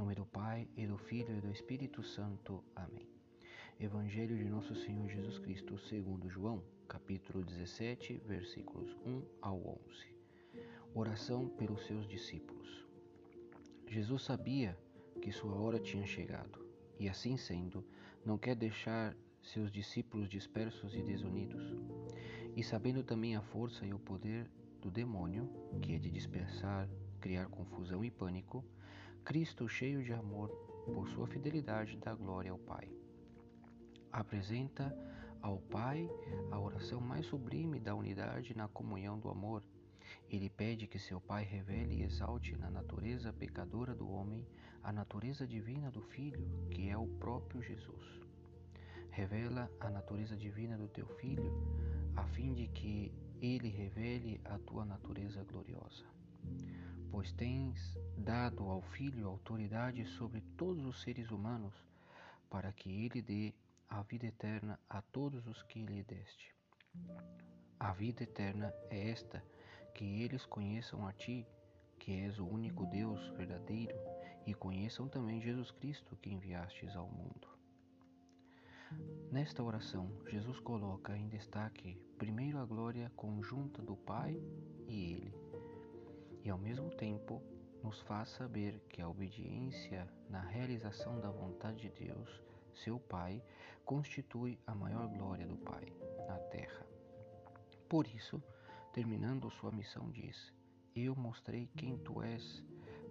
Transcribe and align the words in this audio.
nome 0.00 0.14
do 0.14 0.24
Pai, 0.24 0.66
e 0.78 0.86
do 0.86 0.96
Filho 0.96 1.36
e 1.36 1.42
do 1.42 1.52
Espírito 1.52 2.02
Santo. 2.02 2.64
Amém. 2.74 3.06
Evangelho 3.78 4.34
de 4.34 4.46
Nosso 4.46 4.74
Senhor 4.74 5.06
Jesus 5.10 5.38
Cristo, 5.38 5.76
segundo 5.76 6.26
João, 6.26 6.64
capítulo 6.88 7.44
17, 7.44 8.22
versículos 8.26 8.96
1 9.04 9.22
ao 9.42 9.58
11. 9.58 10.16
Oração 10.94 11.50
pelos 11.50 11.84
seus 11.84 12.08
discípulos. 12.08 12.86
Jesus 13.86 14.22
sabia 14.22 14.74
que 15.20 15.30
sua 15.30 15.54
hora 15.54 15.78
tinha 15.78 16.06
chegado, 16.06 16.66
e 16.98 17.06
assim 17.06 17.36
sendo, 17.36 17.84
não 18.24 18.38
quer 18.38 18.56
deixar 18.56 19.14
seus 19.42 19.70
discípulos 19.70 20.30
dispersos 20.30 20.94
e 20.94 21.02
desunidos. 21.02 21.74
E 22.56 22.64
sabendo 22.64 23.04
também 23.04 23.36
a 23.36 23.42
força 23.42 23.84
e 23.84 23.92
o 23.92 23.98
poder 23.98 24.50
do 24.80 24.90
demônio, 24.90 25.46
que 25.82 25.94
é 25.94 25.98
de 25.98 26.10
dispersar, 26.10 26.88
criar 27.20 27.50
confusão 27.50 28.02
e 28.02 28.10
pânico, 28.10 28.64
Cristo, 29.30 29.68
cheio 29.68 30.02
de 30.02 30.12
amor 30.12 30.48
por 30.92 31.08
sua 31.10 31.24
fidelidade, 31.24 31.96
dá 31.98 32.12
glória 32.12 32.50
ao 32.50 32.58
Pai. 32.58 32.90
Apresenta 34.10 34.92
ao 35.40 35.58
Pai 35.60 36.10
a 36.50 36.58
oração 36.58 37.00
mais 37.00 37.26
sublime 37.26 37.78
da 37.78 37.94
unidade 37.94 38.56
na 38.56 38.66
comunhão 38.66 39.20
do 39.20 39.28
amor. 39.28 39.62
Ele 40.28 40.50
pede 40.50 40.88
que 40.88 40.98
seu 40.98 41.20
Pai 41.20 41.44
revele 41.44 42.00
e 42.00 42.02
exalte 42.02 42.56
na 42.56 42.68
natureza 42.68 43.32
pecadora 43.32 43.94
do 43.94 44.10
homem 44.10 44.44
a 44.82 44.92
natureza 44.92 45.46
divina 45.46 45.92
do 45.92 46.02
Filho, 46.02 46.44
que 46.68 46.90
é 46.90 46.98
o 46.98 47.06
próprio 47.06 47.62
Jesus. 47.62 48.20
Revela 49.12 49.70
a 49.78 49.88
natureza 49.90 50.36
divina 50.36 50.76
do 50.76 50.88
teu 50.88 51.06
Filho, 51.06 51.52
a 52.16 52.24
fim 52.24 52.52
de 52.52 52.66
que 52.66 53.14
ele 53.40 53.68
revele 53.68 54.40
a 54.44 54.58
tua 54.58 54.84
natureza 54.84 55.44
gloriosa 55.44 55.59
pois 57.20 57.32
tens 57.32 57.98
dado 58.16 58.64
ao 58.64 58.80
Filho 58.80 59.28
autoridade 59.28 60.06
sobre 60.06 60.40
todos 60.56 60.86
os 60.86 61.02
seres 61.02 61.30
humanos, 61.30 61.74
para 62.48 62.72
que 62.72 63.04
ele 63.04 63.20
dê 63.20 63.52
a 63.90 64.00
vida 64.00 64.24
eterna 64.24 64.80
a 64.88 65.02
todos 65.02 65.46
os 65.46 65.62
que 65.64 65.84
lhe 65.84 66.02
deste. 66.02 66.56
A 67.78 67.92
vida 67.92 68.22
eterna 68.22 68.72
é 68.88 69.10
esta, 69.10 69.44
que 69.94 70.22
eles 70.22 70.46
conheçam 70.46 71.06
a 71.06 71.12
ti, 71.12 71.46
que 71.98 72.10
és 72.10 72.38
o 72.38 72.46
único 72.46 72.86
Deus 72.86 73.20
verdadeiro, 73.36 73.94
e 74.46 74.54
conheçam 74.54 75.06
também 75.06 75.42
Jesus 75.42 75.70
Cristo, 75.72 76.16
que 76.22 76.32
enviastes 76.32 76.96
ao 76.96 77.06
mundo. 77.06 77.46
Nesta 79.30 79.62
oração, 79.62 80.10
Jesus 80.26 80.58
coloca 80.58 81.14
em 81.14 81.28
destaque 81.28 82.00
primeiro 82.16 82.56
a 82.56 82.64
glória 82.64 83.12
conjunta 83.14 83.82
do 83.82 83.94
Pai 83.94 84.40
e 84.88 85.12
Ele 85.12 85.34
e 86.44 86.50
ao 86.50 86.58
mesmo 86.58 86.90
tempo 86.90 87.42
nos 87.82 88.00
faz 88.02 88.28
saber 88.30 88.80
que 88.88 89.00
a 89.00 89.08
obediência 89.08 90.08
na 90.28 90.40
realização 90.40 91.18
da 91.20 91.30
vontade 91.30 91.90
de 91.90 92.06
Deus, 92.06 92.42
seu 92.74 92.98
Pai, 92.98 93.42
constitui 93.84 94.58
a 94.66 94.74
maior 94.74 95.08
glória 95.08 95.46
do 95.46 95.56
Pai 95.56 95.92
na 96.26 96.38
terra. 96.50 96.86
Por 97.88 98.06
isso, 98.06 98.42
terminando 98.92 99.50
sua 99.50 99.72
missão, 99.72 100.10
diz: 100.10 100.52
Eu 100.94 101.16
mostrei 101.16 101.68
quem 101.76 101.98
tu 101.98 102.22
és 102.22 102.62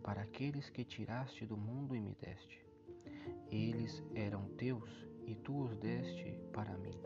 para 0.04 0.22
aqueles 0.22 0.70
que 0.70 0.84
tiraste 0.84 1.46
do 1.46 1.58
mundo 1.58 1.96
e 1.96 2.00
me 2.00 2.16
deste. 2.16 2.66
Eles 3.52 4.04
eram 4.14 4.48
teus 4.56 4.90
e 5.26 5.36
tu 5.36 5.64
os 5.64 5.76
deste 5.78 6.32
para 6.54 6.78
mim. 6.78 7.00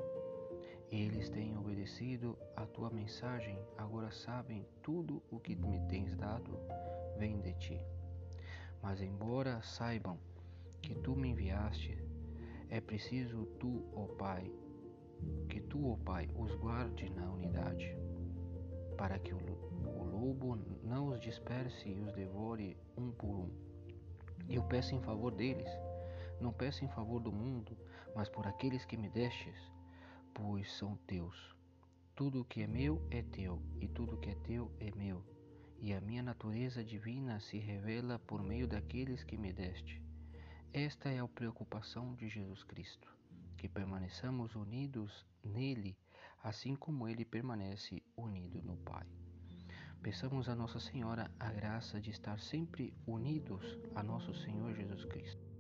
Eles 0.94 1.28
têm 1.28 1.58
obedecido 1.58 2.38
a 2.56 2.68
tua 2.68 2.88
mensagem, 2.92 3.58
agora 3.80 4.12
sabem 4.12 4.64
tudo 4.84 5.24
o 5.32 5.40
que 5.40 5.56
me 5.56 5.80
tens 5.88 6.16
dado 6.16 6.56
vem 7.18 7.42
de 7.42 7.52
ti. 7.56 7.82
Mas 8.80 9.02
embora 9.02 9.60
saibam 9.64 10.20
que 10.84 10.94
tu 10.94 11.16
me 11.16 11.30
enviaste, 11.30 11.98
é 12.70 12.80
preciso 12.80 13.48
tu, 13.60 13.84
ó 13.96 14.06
Pai, 14.06 14.52
que 15.50 15.62
tu, 15.62 15.94
ó 15.94 15.96
Pai, 15.96 16.30
os 16.36 16.54
guarde 16.58 17.10
na 17.10 17.28
unidade, 17.32 17.98
para 18.96 19.18
que 19.18 19.34
o, 19.34 19.40
o 19.40 20.04
lobo 20.04 20.60
não 20.84 21.08
os 21.08 21.20
disperse 21.20 21.90
e 21.90 22.00
os 22.02 22.14
devore 22.14 22.78
um 22.96 23.10
por 23.10 23.36
um. 23.36 23.50
Eu 24.48 24.62
peço 24.66 24.94
em 24.94 25.02
favor 25.02 25.32
deles, 25.32 25.72
não 26.40 26.54
peço 26.54 26.86
em 26.86 26.90
favor 26.90 27.20
do 27.20 27.32
mundo, 27.32 27.76
mas 28.16 28.30
por 28.30 28.46
aqueles 28.46 28.86
que 28.86 28.96
me 28.96 29.10
destes 29.10 29.74
pois 30.34 30.72
são 30.74 30.98
teus. 31.08 31.56
Tudo 32.16 32.42
o 32.42 32.46
que 32.46 32.62
é 32.62 32.68
meu 32.68 33.06
é 33.10 33.22
teu, 33.22 33.62
e 33.80 33.88
tudo 33.88 34.16
o 34.16 34.20
que 34.20 34.30
é 34.30 34.36
teu 34.36 34.72
é 34.80 34.92
meu. 34.96 35.24
E 35.80 35.94
a 35.94 36.02
minha 36.02 36.24
natureza 36.24 36.84
divina 36.84 37.40
se 37.40 37.58
revela 37.58 38.20
por 38.20 38.42
meio 38.42 38.68
daqueles 38.68 39.24
que 39.24 39.38
me 39.38 39.52
deste. 39.52 40.02
Esta 40.72 41.10
é 41.10 41.20
a 41.20 41.28
preocupação 41.28 42.16
de 42.16 42.30
Jesus 42.30 42.64
Cristo, 42.64 43.08
que 43.58 43.68
permaneçamos 43.68 44.56
unidos 44.56 45.26
nele, 45.44 45.96
assim 46.44 46.76
como 46.76 47.08
ele 47.08 47.26
permanece 47.26 48.02
unido 48.18 48.62
no 48.62 48.78
Pai. 48.78 49.06
Peçamos 50.02 50.50
a 50.50 50.56
Nossa 50.56 50.80
Senhora 50.80 51.32
a 51.40 51.52
graça 51.52 52.02
de 52.02 52.10
estar 52.10 52.40
sempre 52.40 52.94
unidos 53.06 53.80
a 53.96 54.04
nosso 54.04 54.34
Senhor 54.34 54.74
Jesus 54.74 55.06
Cristo. 55.06 55.53